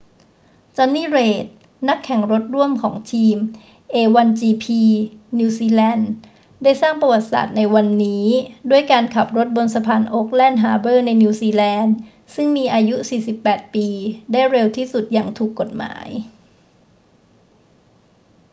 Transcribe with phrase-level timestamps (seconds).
[0.75, 1.47] jonny reid
[1.89, 3.37] นักแข่งรถร่วมของทีม
[3.95, 4.65] a1gp
[5.39, 6.09] นิวซีแลนด์
[6.63, 8.25] ได้สร้างประวัติศาสตร์ในวันนี้
[8.71, 11.95] ด้วยการขับรถบนสะพานโอ๊คแลนด์ฮาร์เบอร์ในนิวซีแลนด์
[12.35, 12.95] ซึ่งมีอายุ
[13.35, 13.87] 48 ปี
[14.31, 16.07] ได้เร็วที่สุดอย่างถูกกฎหมาย